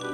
[0.00, 0.06] ハ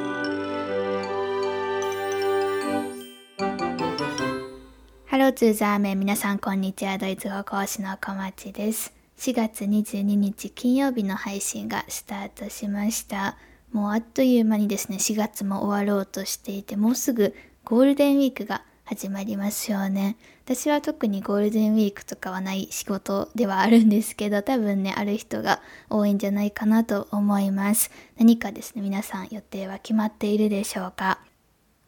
[5.12, 6.98] ローツーザーメン皆さんこんにちは。
[6.98, 8.92] ドイツ語講師の小町です。
[9.18, 13.36] 4月22日金曜日の配信がスタートしました。
[13.70, 20.16] もうあっという間にですね4月も終わろうとしていてもうすぐゴールデンウィークが始まりますよね
[20.46, 25.60] 私は特にゴールデンウィークとかはない仕事ではあるんですけど多分ねある人が
[25.90, 31.18] 多いんじゃないかなと思います何かですね皆さん予定は決まっているでしょうか？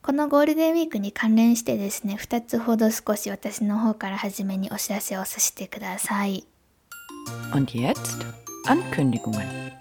[0.00, 6.46] このゴールデンウィークに関連してですね、2つほど少し私の方から初めにお知らせをさせてください。
[7.52, 8.24] Und jetzt
[8.66, 9.72] Ankündigungen.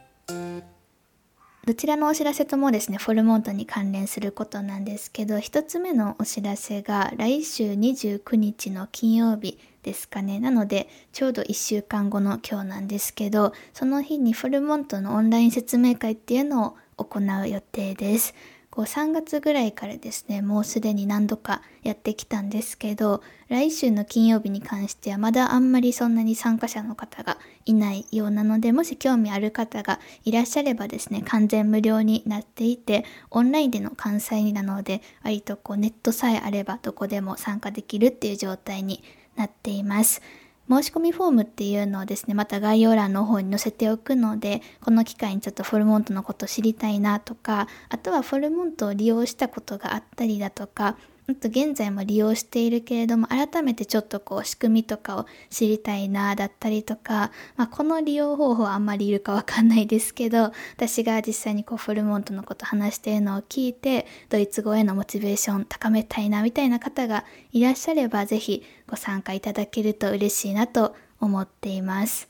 [1.67, 10.39] どちらのお知らせともですね、フォルモントに関連することなんですけど、一つ目のお知らせが来週29日の金曜日ですかね。
[10.39, 18.33] なので、ちょうど1週間後の今日なんですけど、その日にフォルモントのオンライン説明会っていうのを行う予定です。
[18.77, 39.03] こう3月ぐらいからですね、もうすでに何度かやってきたんですけど、来週の金曜日に関してはまだあんまりそんなに参加者の方がいないようなので、もし興味ある方がいらっしゃればですね、完全無料になっていて、オンラインでの開催なので、割とこうネットさえあればどこでも参加できるっていう状態に
[39.35, 40.21] なっています。
[40.69, 50.97] 申し込みフォームっていうのをですね、また概要欄の方に載せておくので、この機会にちょっとフォルモントのこと知りたいなとか、あとはフォルモントを利用したことがあったりだとか、
[51.29, 72.29] あと現在も利用しているけれども改めてちょっとこう仕組みとかを知りたいなだったりとか、まあ、この利用方法はあんまりいるかわかんないですけど私が実際にこうフルモントのこと話しているのを聞いてドイツ語へのモチベーション高めたいなみたいな方がいらっしゃればぜひご参加いただけると嬉しいなと思っています。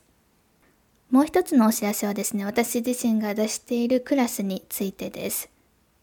[1.10, 5.48] もう一つのお知らせはですね、私自身が出しているクラスについてです。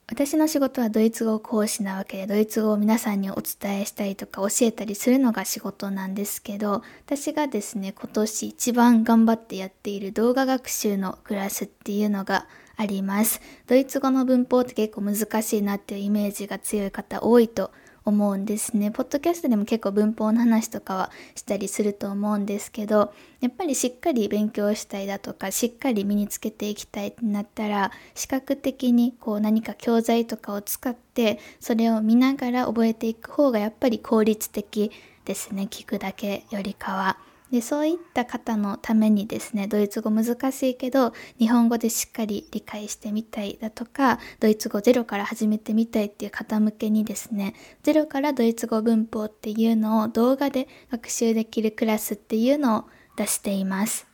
[0.08, 13.42] 私の仕事はドイツ語講師なわけで、ドイツ語を皆さんにお伝えしたりとか教えたりするのが仕事なんですけど、私がですね、今年一番頑張ってやっている動画学習のクラスっていうのがあります。
[13.66, 17.74] ドイツ語の文法って結構難しいなっていうイメージが強い方多いと思
[18.06, 18.92] 思うんですね。
[18.92, 34.92] ポッドキャストでも結構文法の話とかはしたりすると思うんですけど、やっぱりしっかり勉強したいだとか、しっかり身につけていきたいってなったら、視覚的にこう何か教材とかを使って、それを見ながら覚えていく方がやっぱり効率的
[35.26, 35.68] ですね。
[35.70, 37.35] 聞くだけよりかは。
[37.56, 52.84] でそういった方のためにですねドイツ語難しいけど日本語でしっかり理解してみたいだとかドイツ語ゼロから始めてみたいっていう方向けにですねゼロからドイツ語文法っていうのを動画で学習できるクラスっていうのを
[53.16, 54.06] 出しています。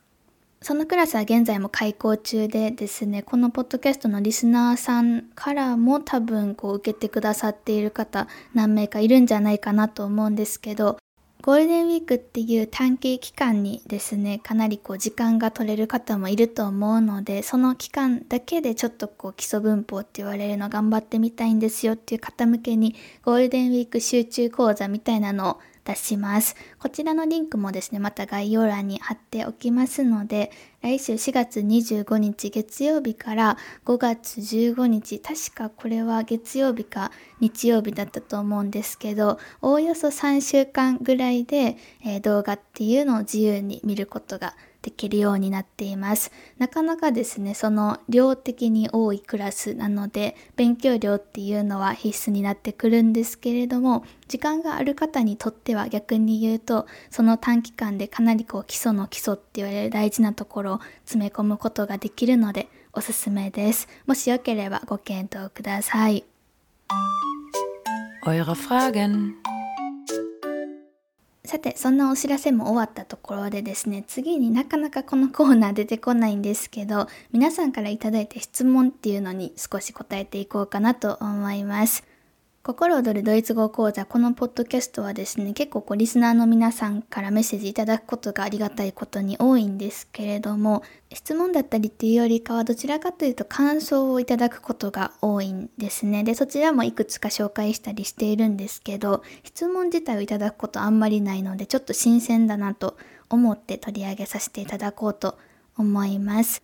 [0.64, 11.00] そのクラスは現在も開講中でですね、このポッドキャストのリスナーさんからも多分こう受けてくださっている方何名かいるんじゃないかなと思うんですけど、
[11.44, 26.56] ゴールデンウィークっていう短期期間にですね、かなりこう時間が取れる方もいると思うので、その期間だけでちょっとこう基礎文法って言われるの頑張ってみたいんですよっていう方向けにゴールデンウィーク集中講座みたいなのを出します。
[26.80, 46.32] こちらのリンクもですね、また概要欄に貼っておきますので、来週4月25日月曜日から5月15日、確かこれは月曜日か日曜日だったと思うんですけど、おおよそ3週間ぐらいで、えー、動画っていうのを自由に見ることができできるようになっています。
[46.58, 63.88] なかなかですね、その量的に多いクラスなので、勉強量っていうのは必須になってくるんですけれども、時間がある方にとっては逆に言うと、その短期間でかなりこう基礎の基礎って言われる大事なところを詰め込むことができるので、おすすめです。
[64.08, 66.26] もしよければご検討ください。
[71.44, 82.11] さて、そんなお知らせも終わったところでですね、次になかなかこのコーナー出てこないんですけど、皆さんから頂いた質問っていうのに少し答えていこうかなと思います。
[82.64, 96.24] 心躍るドイツ語講座、このポッドキャストはですね、結構こうリスナーの皆さんからメッセージいただくことがありがたいことに多いんですけれども、質問だったりっていうよりかはどちらかというと感想をいただくことが多いんですね。
[96.24, 102.96] で、そちらもいくつか紹介したりしているんですけど、質問自体をいただくことあんまりないので、ちょっと新鮮だなと
[103.32, 105.36] 思って取り上げさせていただこうと
[105.80, 106.62] 思います。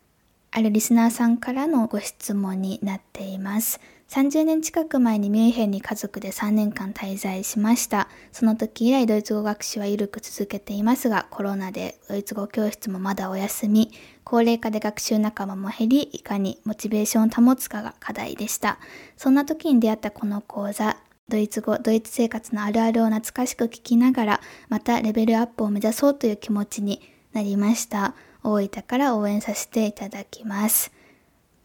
[0.51, 3.79] あるリスナーさんからのご質問になっています。
[4.09, 8.07] 30年近く前にミュンヘンに家族で3年間滞在しました。
[8.31, 13.91] その時以来ドイツ語学習は緩く続けていますが、コロナでドイツ語教室もまだお休み。
[14.23, 18.79] 高齢化で学習仲間も減り、いかにモチベーションを保つかが課題でした。
[19.17, 20.95] そんな時に出会ったこの講座、
[21.27, 27.01] ドイツ語、ドイツ生活のあるあるを懐かしく聞きながら、またレベルアップを目指そうという気持ちに
[27.33, 28.15] なりました。
[28.41, 30.96] 大分から応援させていただきます。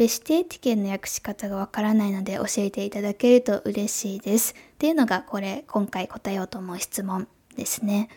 [0.02, 4.52] ベシテーティケンの訳し方がわからないので教えていただけると嬉しいです。
[4.52, 8.08] っていうのがこれ今回答えようと思う質問ですね。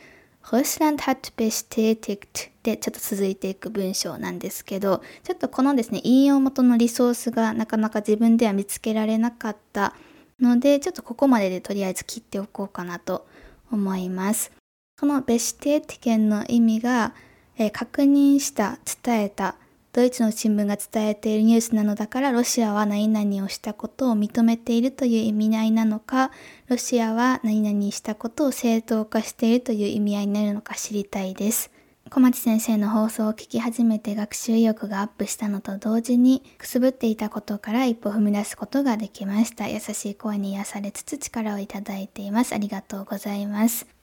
[0.44, 9.94] Russland hat bestätigt でちょっと続いていく文章なんですけど、ちょっとこのですね、引用元のリソースがなかなか自分では見つけられなかった
[10.40, 13.28] ので、ちょっとここまででとりあえず切っておこうかなと
[13.72, 14.52] 思います。
[15.00, 17.14] このベシテーティケンの意味が、
[17.60, 19.58] えー、確認した、伝えた、
[19.95, 26.31] ドイツの新聞が伝えているニュースなのだからロシアは何々をしたことを認めているという意味合いなのか、
[26.68, 31.71] ロシアは何々したことを正当化しているという意味合いになるのか知りたいです。
[32.09, 39.69] 小町先生の放送を聞き始めて学習意欲がアップしたのと同時にくすぶっていたことから一歩踏み出すことができました。
[39.69, 42.53] 優しい声に癒されつつ力をいただいています。
[42.53, 43.94] ありがとうございます。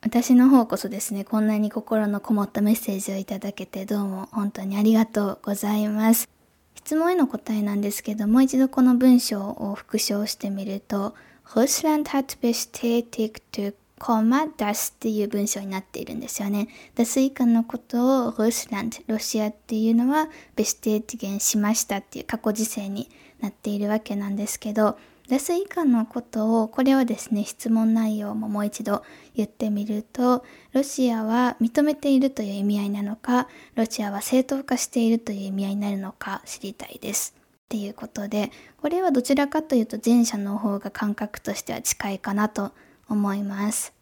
[0.00, 6.28] 私の方こそですね、こんなに心のこもったメッセージをいただけてどうも本当にありがとうございます。
[6.76, 11.14] 質問への答えなんですけどもう一度この文章を復唱してみると
[11.44, 16.68] Russland hat bestätigt コマ das っていう文章になっているんですよね。
[16.94, 23.10] das 以下のことを Russland、ロシアっていうのはベステーティゲンしましたっていう過去時世に
[23.40, 24.96] なっているわけなんですけど、
[25.28, 29.02] das 以下のことを、これをですね、質問内容ももう一度
[29.34, 37.34] 言ってみると、ロシアは認めているという意味合いなのか、ロシアは正当化しているという意味合いになるのか知りたいです。
[37.36, 42.72] っていうことで、これはどちらかというと前者の方が感覚としては近いかなと
[43.08, 43.92] 思います。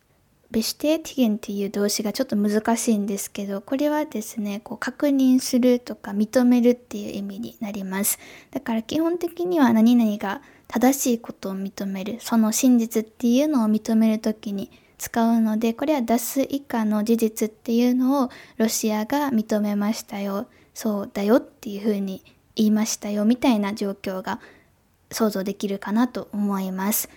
[0.52, 8.20] ベシテーティゲンっていう動詞がちょっと難しいんですけど、これはですね、こう確認するとか認めるっていう意味になります。
[8.52, 22.22] だから基本的には何々が正しいことを認める、その真実っていうのを認めるときに使うので、これは出す以下の事実っていうのをロシアが認めましたよ、そうだよっていうふうに
[22.54, 24.40] 言いましたよみたいな状況が
[25.10, 27.08] 想像できるかなと思います。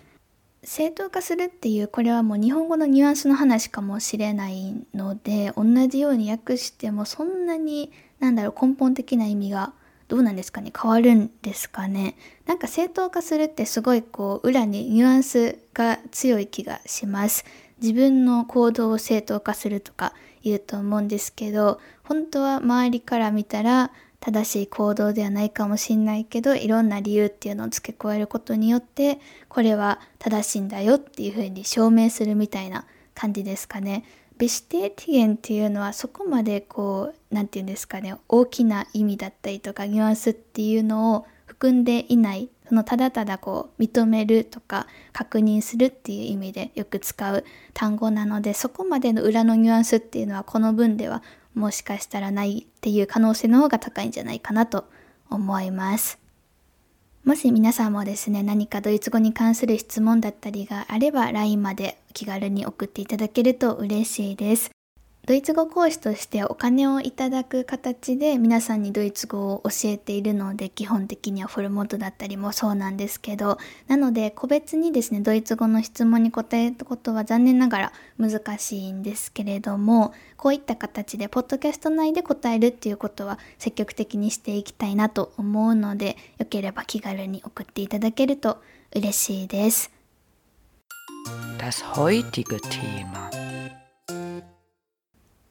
[0.63, 9.71] 正当化するっていうこれはもう日本語のニュアンスの話かもしれないので同じように訳してもそんなになんだろう根本的な意味が
[10.09, 10.73] どうなんですかね？
[10.75, 12.15] 変わるんですかね？
[12.45, 17.45] なんか正当化するってすごいこう裏にニュアンスが強い気がします。
[17.81, 20.13] 自分の行動を正当化するとか
[20.43, 32.85] 言うと思うんですけど本当は周りから見たら正しい行動ではないかもしんないけどいろんな理由っていうのを付け加えることによってこれは正しいんだよっていうふうに証明するみたいな
[33.15, 34.03] 感じですかね。
[34.39, 47.43] ベシテーティゲンっていうのはそこまでこう何て言うんですかね大きな意味だったりとかニュアンスっていうのを含んでいないそのただただこう認めるとか確認するっていう意味でよく使う
[47.73, 51.21] 単語なのでそこまでの裏のニュアンスっていうのはこの文では
[51.53, 54.85] もしかしたらないっていう可能性の方が高いんじゃないかなと
[55.29, 56.18] 思います。
[57.29, 64.71] もし皆さんもですね、何かドイツ語に関する質問だったりがあれば LINE まで気軽に送っていただけると嬉しいです。
[65.29, 88.63] ドイツ語講師としてお金をいただく形で皆さんにドイツ語を教えているので基本的にはフォルモットだったりもそうなんですけどなので個別にですねドイツ語の質問に答えることは残念ながら難しいんですけれどもこういった形でポッドキャスト内で答えるっていうことは積極的にしていきたいなと思うのでよければ気軽に送っていただけると
[88.95, 89.91] 嬉しいです。
[91.59, 93.29] Das heutige Thema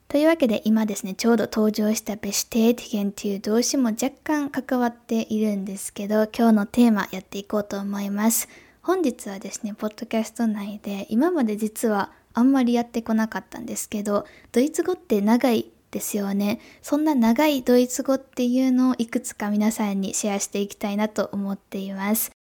[0.09, 8.49] というわけで今ですね、ちょうど登場したベシテーティゲンという動詞も若干関わっているんですけど、今日のテーマやっていこうと思います。
[8.81, 16.59] 本日はですね、ポッドキャスト内で今まで実はあんまりやってこなかったんですけど、ドイツ語って長いですよね。
[16.81, 22.38] そんな長いドイツ語っていうのをいくつか皆さんにシェアしていきたいなと思っています。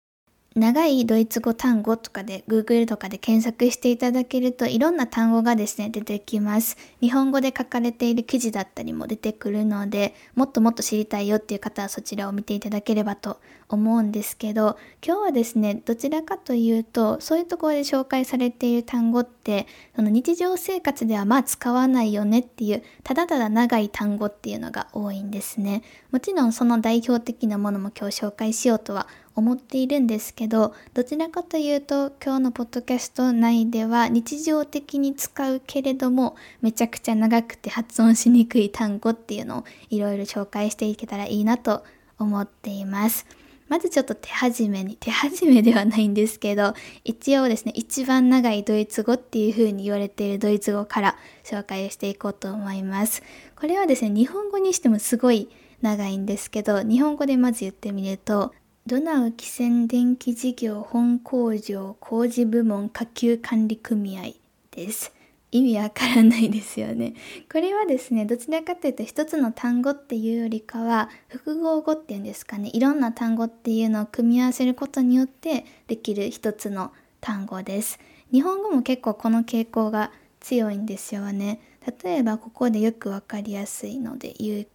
[0.55, 6.77] 長いドイツ語単語とかで Google とかで検索していただけるといろんな単語がですね出てきます。
[7.01, 25.81] 日本語で書かれている記事だったりも出てくるのでもっともっと知りたいよっていう方はそちらを見ていただければと思うんですけど今日はですねどちらかというとそういうところで紹介されている単語ってその日常生活ではまあ使わないよねっていうただただ長い単語っていうのが多いんですね。
[26.11, 41.83] もちろんその代表的なものも今日紹介しようとは思っているんですけど、どちらかというと今日のポッドキャスト内では日常的に使うけれどもめちゃくちゃ長くて発音しにくい単語っていうのをいろいろ紹介していけたらいいなと
[42.19, 43.25] 思っています。
[43.69, 53.23] まずちょっと手始めに、手始めではないんですけど、一応ですね、一番長いドイツ語っていう風に言われているドイツ語から紹介していこうと思います。
[53.55, 55.49] これはですね、日本語にしてもすごい
[55.81, 58.53] 長いんですけど、日本語でまず言ってみると、
[58.85, 64.33] ドナウ汽船電気事業本工場工事部門下級管理組合
[64.71, 65.13] です。
[65.51, 67.13] 意味わからないですよね。
[67.49, 77.99] これはですね、どちらかというと一つの単語っていうよりかは、複合語っていうんですかね、いろんな単語っていうのを組み合わせることによってできる一つの単語です。
[78.33, 80.11] 日本語も結構この傾向が
[80.41, 81.61] 強いんですよね。
[82.03, 84.67] 例えばここでよくわかりやすいので言う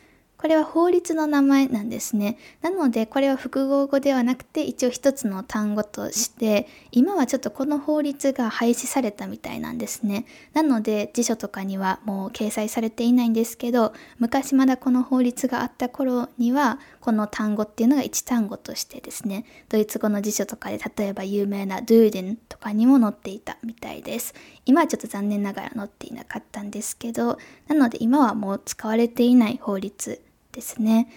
[0.46, 2.38] これは法律の名前なんですね。
[2.62, 10.24] なので、これは複合語ではなくて、一応一つの単語として、今はちょっとこの法律が廃止されたみたいなんですね。
[10.52, 24.32] なので、辞書とかにはもう掲載されていないんですけど、昔まだこの法律があった頃には、この単語っていうのが一単語としてですね、ドイツ語の辞書とかで例えば有名なドゥーデンとかにも載っていたみたいです。
[24.64, 27.36] 今はちょっと残念ながら載っていなかったんですけど、
[27.66, 30.22] なので今はもう使われていない法律
[30.56, 31.08] ですね。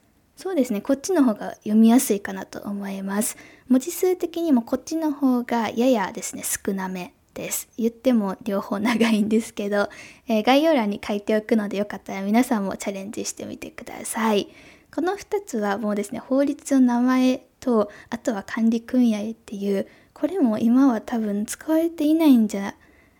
[0.42, 0.80] そうですね。
[0.80, 3.36] こっちの方が読みやすいかなと思います。
[3.68, 7.68] 文字数的にもこっちの方がややですね、少なめです。
[7.78, 9.88] 言っても両方長いんですけど、
[10.26, 14.48] えー、概要欄に書いておくのでよかったら皆さんもチャレンジしてみてください。
[14.92, 22.74] この2つはもうですね、法律の名前と、あとは管理組合っていう、これも今は多分使われていないんじゃ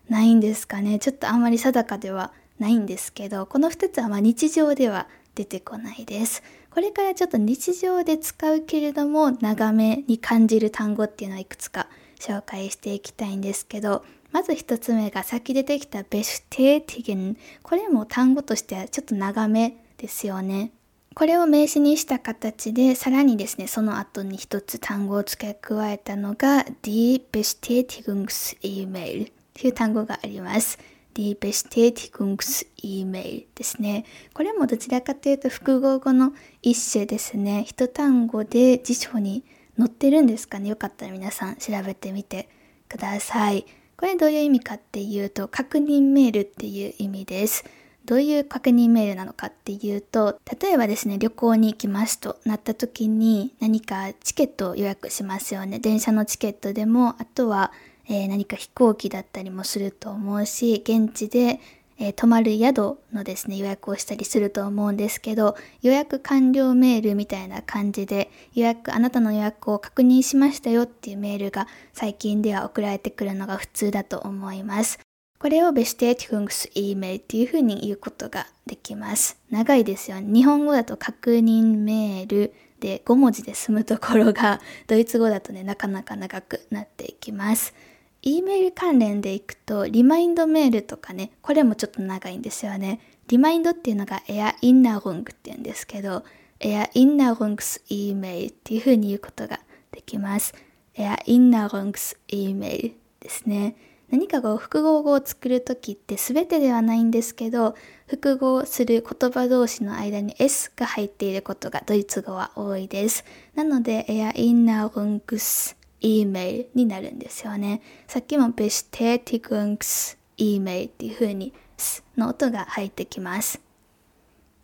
[0.09, 0.99] ないんですかね。
[0.99, 6.43] ちょっとあんまり定かではないんですけど、この2つはま日常では出てこないです。
[6.75, 11.87] これからちょっと日常で使うけれども長めに感じる単語っていうのはいくつか
[12.19, 20.73] 紹介していきたいんですけどまず一つ目がさっき出てきたベシュテーティゲンこれも単語としてはちょっと長めですよね。
[21.15, 30.79] これを名詞にした形でさらにですねその後に一つ単語を付け加えたのが Die Bestätigungs-E-Mail という単語があります。
[31.15, 34.05] Die Bestätigungs-E-Mail ですね。
[34.35, 37.65] これもどちらかというと複合語の一種ですね。
[37.67, 39.45] 一単語で辞書に
[39.79, 40.71] 載ってるんですかね。
[40.71, 42.49] よかったら皆さん調べてみて
[42.89, 43.67] ください。
[43.97, 47.65] これどういう意味かっていうと、確認メールっていう意味です。
[48.05, 55.79] どういう確認メールなのかっていうと、例えばですね、旅行に行きますとなった時に何かチケットを予約しますよね。
[55.79, 57.71] 電車のチケットでも、あとは
[58.09, 61.61] えー、何か飛行機だったりもすると思うし、現地で、
[61.99, 74.99] えー、泊まる宿のですね、予約をしたりすると思うんですけど、予約完了メールみたいな感じで、予約、あなたの予約を確認しましたよっていうメールが最近では送られてくるのが普通だと思います。
[75.39, 79.37] これを BestätigungsE-Mail っていうふうに言うことができます。
[79.51, 80.33] 長いですよね。
[80.33, 87.75] 日本語だと確認メールで5文字で済むところが、ドイツ語だとね、なかなか長くなっていきます。
[88.23, 93.01] E メール関連でいくと、リマインドメールとかね、これもちょっと長いんですよね。
[93.27, 96.25] リマインドっていうのがエアインナーロングって言うんですけど、
[96.61, 99.59] Erinnerungs-E-Mail っていう風に言うことが
[99.91, 100.55] できます。
[100.95, 103.75] Erinnerungs-E-Mail ですね。
[104.11, 107.75] 何かが複合語を作るときって全てではないんですけど、
[108.07, 113.25] 複合する言葉同士の間に S が入っていることがドイツ語は多いです。
[113.55, 117.81] なのでエアインナーロングス、Erinnerungs E-Mail になるんですよね。
[118.07, 123.61] さっきも Bestätigungs E-Mail っていう風に S の音が入ってきます。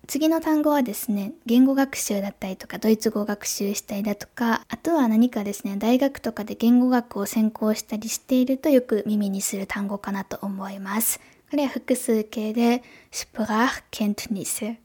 [0.06, 11.20] 次の単語はですね、言語学習だったりとか、ドイツ語学習したりだとか、あとは何かですね、大学とかで言語学を専攻したりしているとよく耳にする単語かなと思います。
[11.50, 14.76] これは複数形で、Sprachkenntnisse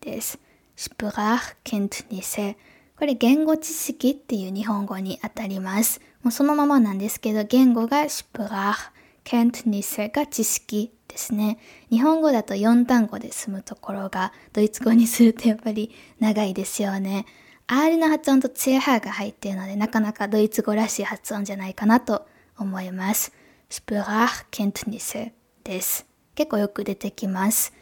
[0.00, 0.40] です。
[0.76, 2.56] Sprachkenntnisse。
[3.02, 6.00] これ言語知識っていう日本語にあたります。
[6.22, 11.58] もうそのままなんですけど、言語が Sprachkenntnisse が知識ですね。
[11.90, 15.90] 日本語だと4単語で済むところが、ドイツ語にするとやっぱり
[16.20, 17.26] 長いですよね。
[17.66, 22.24] R の発音とツェハが入っているので、なかなかドイツ語らしい発音じゃないかなと
[22.56, 23.32] 思います。
[23.68, 25.32] Sprachkenntnisse
[25.64, 26.06] です。
[26.36, 27.72] 結構よく出てきます。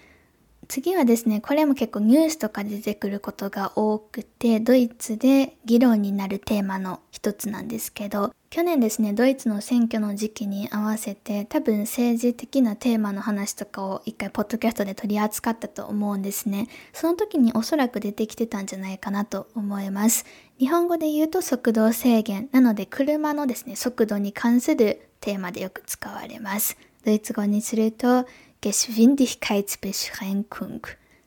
[0.69, 16.69] 次はですね、これも結構ニュースとか出てくることが多くて、ドイツで議論になるテーマの一つなんですけど、去年ですね、ドイツの選挙の時期に合わせて、多分政治的なテーマの話とかを一回ポッドキャストで取り扱ったと思うんですね。
[16.93, 20.25] その時におそらく出てきてたんじゃないかなと思います。
[20.59, 22.49] 日本語で言うと速度制限。
[22.53, 26.77] なので車のですね、速度に関するテーマでよく使われます。
[27.05, 28.27] ドイツ語にすると、
[28.61, 30.83] Geschwindigkeitsbeschränkung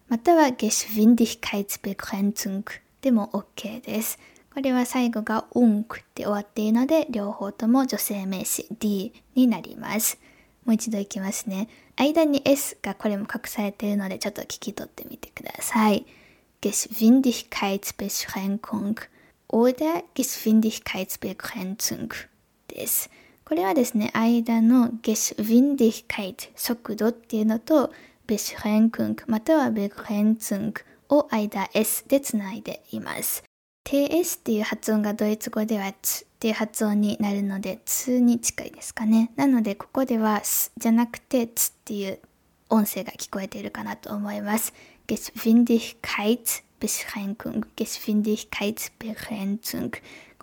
[0.07, 2.63] または Geschwindigkeitsbegrenzung
[3.01, 4.19] でも OK です。
[4.53, 10.19] これは最後が ung って終わっているので、両方とも女性名詞 D になります。
[10.63, 11.69] もう一度いきますね。
[11.95, 16.05] 間に S がこれも隠されているので、ちょっと聞き取ってみてください。
[16.61, 19.07] Geschwindigkeitsbeschränkung
[19.49, 22.13] oder Geschwindigkeitsbegrenzung
[22.67, 23.09] です。
[23.53, 27.93] これはですね、間の Geschwindigkeit 速度っていうのと
[28.25, 30.73] Beschränkung または Begrenzung
[31.07, 33.43] を間 S でつないでいます。
[33.85, 39.31] TS っていう発音がドイツ語ではつっていう発音になるので、つに近いですかね。
[39.35, 42.17] なので、ここではすじゃなくてつっていう
[42.71, 44.73] 音声が聞こえているかなと思います。
[45.05, 49.91] Geschwindigkeit Beschränkung, Geschwindigkeit Begrenzung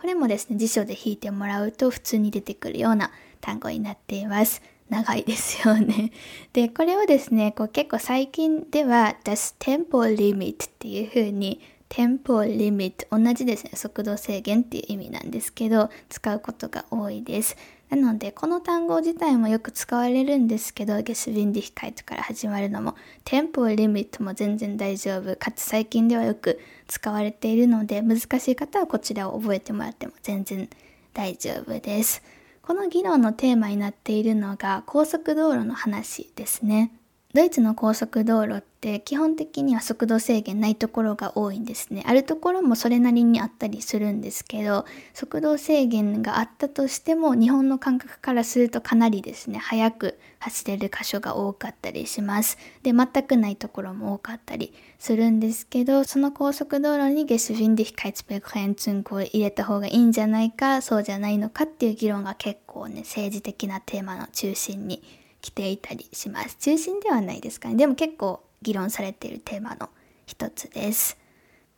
[0.01, 3.11] これもですね、辞書で引いてもらうと普通に出てくるような
[3.43, 4.63] 単語になっています。
[4.89, 6.11] 長いですよね。
[6.55, 11.61] で、これをですね、こう結構最近では Das Tempo Limit っていう風に
[11.91, 17.59] Tempo Limit 同じですね、速度制限っていう意味なんですけど、使うことが多いです。
[17.91, 25.35] なので、この単語自体もよく使われるんですけど、ゲスビンディヒカイトから始まるのも、テンポリミットも全然大丈夫。
[25.35, 30.69] かつ最近ではよく使われているので、難しい方はこちらを覚えてもらっても全然
[31.13, 32.23] 大丈夫です。
[32.63, 36.93] この議論のテーマになっているのが高速道路の話ですね。
[37.33, 42.03] ドイツの高速道路って基本的には速度制限ないところが多いんですね。
[42.05, 52.59] あるところもそれなりにあったりするんですけど、速度制限があったとしても日本の感覚からするとかなりですね、速く走れる箇所が多かったりします。
[52.83, 66.57] で、全くないところも多かったりするんですけど、その高速道路にゲスフィンディヒカイツベクヘンツンクを入れた方がいいんじゃないか、そうじゃないのかっていう議論が結構ね、政治的なテーマの中心に来ていたりします。
[66.57, 67.77] 中心ではないですかね。
[67.77, 69.89] でも結構議論されているテーマの
[70.27, 71.17] 一つです。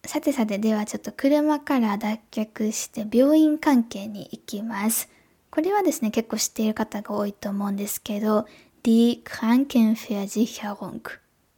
[0.05, 5.09] さてさてではちょっと車から脱却して病院関係に行きます。
[5.51, 8.47] これはですね、結構知っている方が多いと思うんですけど、
[8.83, 11.01] Die Krankenversicherung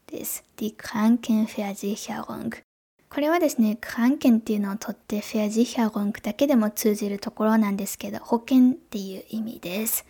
[0.07, 0.45] です。
[0.57, 2.64] Die Krankenversicherung
[3.09, 10.05] これはですね、クランケンっていうのを取ってフェアジヒャロンだけでも通じるところなんですけど、保険っていう意味です。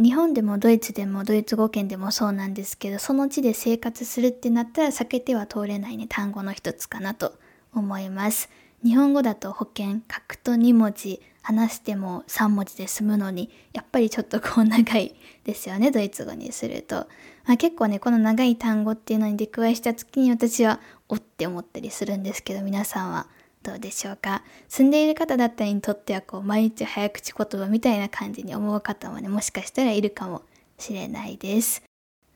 [0.00, 7.34] 日本でもドイツでもドイツ語圏でもそうなんですけど、その地で生活するってなったら避けては通れないね、単語の一つかなと
[7.74, 8.48] 思います。
[8.82, 17.06] 日本語だと保険、書くと2文字、話しても3文字で済むのに、やっぱりちょっとこう長いですよね、ドイツ語にすると。
[17.44, 23.26] まあ、結構ね、この長い単語っていうのに出くわした時に私は、おって思ったりするんですけど、皆さんは
[23.62, 24.42] どうでしょうか？
[24.68, 30.42] 住んでいる方だったりにとってはこう毎日早口言葉みたいな感じに思う方もねもしかしたらいるかも
[30.78, 31.82] しれないです。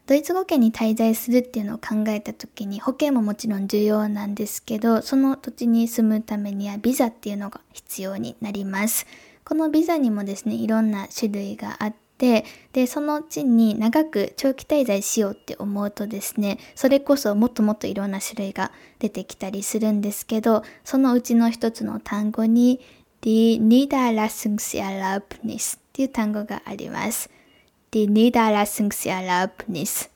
[0.07, 9.07] ドイツ語圏に滞在するっていうのを考えた時に保険ももちろん重要なんですけどその土地に住むためにはビザっていうのが必要になります。
[9.47, 22.81] このビザにもですねいろんな種類があってでそのうちに長く長期滞在しようって思うとですねそれこそもっともっといろんな種類が出てきたりするんですけどそのうちの一つの単語に
[23.23, 27.31] Die Niederlassungserlaubnis っていう単語があります。
[27.91, 30.11] Die Niederlassungserlaubnis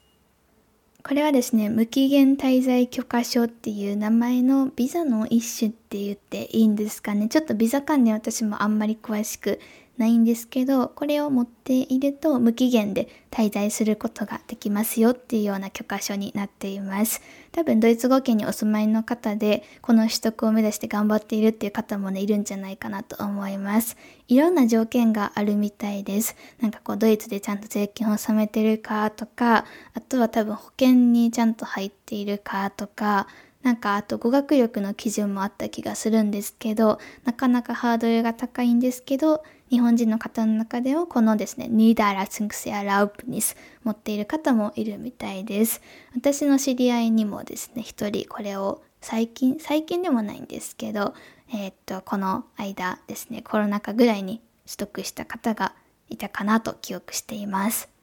[1.09, 7.29] これはですね、無期限滞在許可証っていう名前のビザの一種って言っていいんですかね。
[7.29, 9.59] ちょっとビザ関連私もあんまり詳しく
[9.99, 17.21] ないんですけど、これを持っていると無期限で滞在することができますよっていうような許可書になっています。
[17.51, 23.97] 多分ドイツ語圏にお住まいの方で、この取得を目指して頑張っているっていう方もね、いるんじゃないかなと思います。
[24.29, 26.37] いろんな条件があるみたいです。
[26.61, 33.27] なんかこう、ドイツでちゃんと税金を納めてるかとか、あとは多分保険にちゃんと入っているかとか、
[33.69, 45.83] なんかあと語学力の基準もあった気がするんですけど、なかなかハードルが高いんですけど、日本人の方の中でもこのですね、ニーダーラツンクセアラウプニス持っている方もいるみたいです。
[46.17, 51.13] 私の知り合いにもですね、一人これを最近、最近でもないんですけど、
[51.53, 55.75] えー、っと、この間ですね、コロナ禍ぐらいに取得した方が
[56.09, 57.98] いたかなと記憶しています。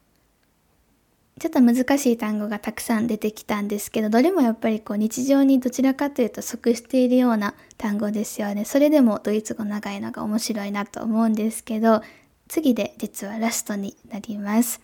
[1.38, 8.64] ちょっと難しい単語がたくさん出てきたんですけど、どれもやっぱりこう日常にどちらかというと即しているような単語ですよね。
[8.64, 12.00] それでもドイツ語長いのが面白いなと思うんですけど、
[12.48, 14.80] 次で実はラストになります。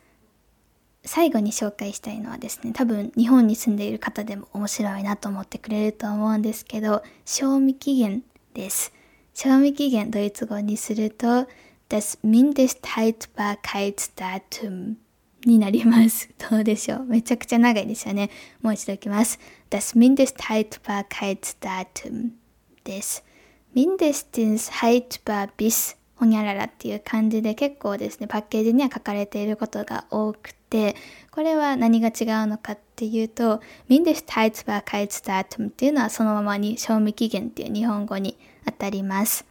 [1.05, 8.93] 最後に紹介したいのはですね、多分日本に住んでいる方でも面白いなと思ってくれると思うんですけど、賞味期限です。
[9.33, 11.49] 賞味期限ドイツ語にすると、
[11.89, 14.97] das Mindesthaltbarkeitsdatum
[15.45, 16.29] になります。
[16.51, 17.05] どうでしょう？
[17.05, 18.31] めちゃくちゃ長いですよね。
[18.61, 19.39] もう一度いきます。
[19.71, 22.31] Das Mindesthaltbarkeitsdatum
[22.85, 23.25] です。
[23.75, 30.95] Mindestens haltbar bis ほにゃららっていう感じで結構ですね、パッケージには書かれていることが多くて、
[31.33, 39.45] これは何が違うのかっていうと、Mindesthaltbarkeitsdatum っていうのはそのままに賞味期限っていう日本語に当たります。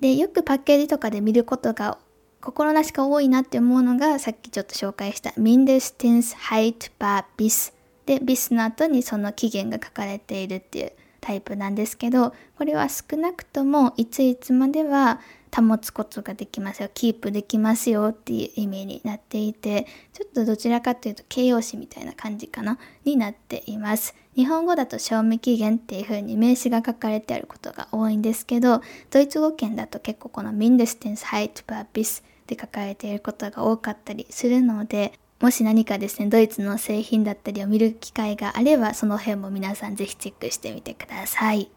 [0.00, 1.96] で、よくパッケージとかで見ることが
[2.42, 7.72] 心なしか多いなって思うのがさっきちょっと紹介した Mindestens Haltbar bis
[8.04, 15.20] で bis の後にその期限が書かれているっていうタイプなんですけどこれは少なくともいついつまでは
[15.54, 24.14] 保つことができますよ、キープできますよっていう意味になっていて、ちょっとどちらかというと形容詞みたいな感じかな、になっています。
[24.34, 32.22] 日本語だと賞味期限っていう風に名詞が書かれてあることが多いんですけど、ドイツ語圏だと結構この Mindestens Halt per bis
[32.84, 41.68] れていることが多かったりするので、もし何かですね、ドイツの製品だったりを見る機会があれば、その辺も皆さんぜひチェックしてみてください。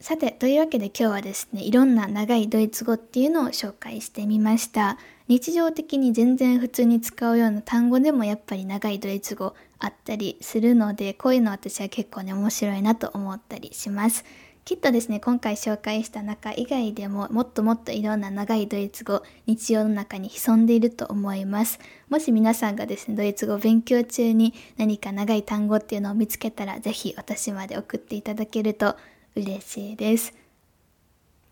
[0.00, 4.96] さて、というわけで今日はですね、いろんな長いドイツ語っていうのを紹介してみました。
[5.26, 14.24] 日常的に全然普通に使うような単語でもやっぱり長いドイツ語あったりするので、こういうの私は結構ね、面白いなと思ったりします。
[14.68, 21.80] きっとですね、今回紹介した中以外でももっともっといろんな長いドイツ語、日常の中に潜んでいると思います。
[22.10, 28.94] もし皆さんがですね、ドイツ語を勉強中に何か長い単語っていうのを見つけたら、是非私まで送っていただけると
[29.34, 30.34] 嬉しいです。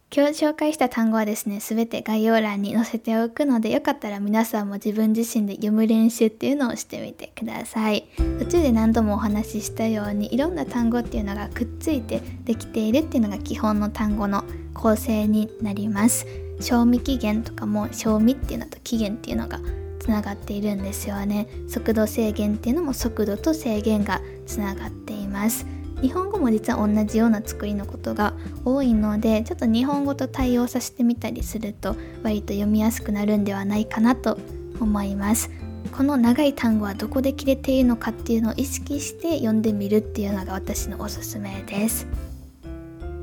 [0.09, 8.09] 今日紹介した単語はですね、すべて概要欄に載せておくので、よかったら皆さんも自分自身で読む練習っていうのをしてみてください。
[8.39, 16.25] 途中で何度もお話ししたように、いろんな単語っていうのがくっついてできているっていうのが基本の単語の構成になります。
[16.61, 19.61] 賞味期限とかも、賞味っていうのと期限っていうのが
[19.99, 21.49] つながっているんですよね。
[21.69, 25.67] 速度制限っていうのも速度と制限がつながっています。
[26.01, 28.35] 日本語も実は同じような作りのことが
[28.67, 34.39] 多いのでちょっと日本語と対応させてみたりすると割と読みやすくなるんではないかなと
[34.81, 35.51] 思います。
[35.97, 42.07] この長い単語はどこで切れているのかっていうのを意識して読んでみるっていうのが私のおすすめです。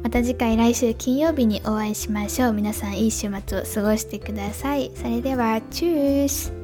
[0.01, 2.53] また次回来週金曜日にお会いしましょう。
[2.53, 4.91] 皆さんいい週末を過ごしてください。
[4.95, 6.62] それではチュース。